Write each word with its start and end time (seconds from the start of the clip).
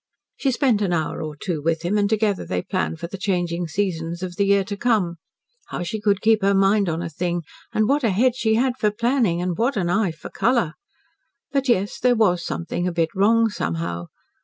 She 0.35 0.49
spent 0.49 0.81
an 0.81 0.93
hour 0.93 1.21
or 1.21 1.35
two 1.35 1.61
with 1.61 1.83
him, 1.83 1.95
and 1.95 2.09
together 2.09 2.43
they 2.43 2.63
planned 2.63 2.99
for 2.99 3.05
the 3.05 3.19
changing 3.19 3.67
seasons 3.67 4.23
of 4.23 4.35
the 4.35 4.45
year 4.47 4.63
to 4.63 4.75
come. 4.75 5.17
How 5.67 5.83
she 5.83 6.01
could 6.01 6.21
keep 6.23 6.41
her 6.41 6.55
mind 6.55 6.89
on 6.89 7.03
a 7.03 7.07
thing, 7.09 7.43
and 7.71 7.87
what 7.87 8.03
a 8.03 8.09
head 8.09 8.35
she 8.35 8.55
had 8.55 8.77
for 8.79 8.89
planning, 8.89 9.43
and 9.43 9.55
what 9.55 9.77
an 9.77 9.91
eye 9.91 10.11
for 10.13 10.31
colour! 10.31 10.73
But 11.51 11.69
yes 11.69 11.99
there 11.99 12.15
was 12.15 12.43
something 12.43 12.87
a 12.87 12.91
bit 12.91 13.09
wrong 13.13 13.49
somehow. 13.49 14.07